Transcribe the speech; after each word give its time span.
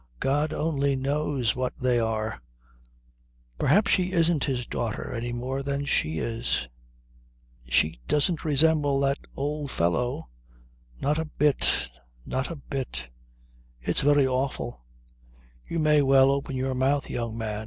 God 0.19 0.51
only 0.51 0.95
knows 0.95 1.55
what 1.55 1.77
they 1.77 1.99
are 1.99 2.41
perhaps 3.59 3.91
she 3.91 4.11
isn't 4.13 4.45
his 4.45 4.65
daughter 4.65 5.13
any 5.13 5.31
more 5.31 5.61
than 5.61 5.85
she 5.85 6.17
is... 6.17 6.67
She 7.69 7.99
doesn't 8.07 8.43
resemble 8.43 8.99
that 9.01 9.19
old 9.35 9.69
fellow. 9.69 10.27
Not 10.99 11.19
a 11.19 11.25
bit. 11.25 11.87
Not 12.25 12.49
a 12.49 12.55
bit. 12.55 13.09
It's 13.79 14.01
very 14.01 14.25
awful. 14.25 14.83
You 15.67 15.77
may 15.77 16.01
well 16.01 16.31
open 16.31 16.55
your 16.55 16.73
mouth, 16.73 17.07
young 17.07 17.37
man. 17.37 17.59